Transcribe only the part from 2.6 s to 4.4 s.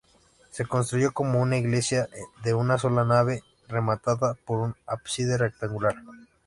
sola nave, rematada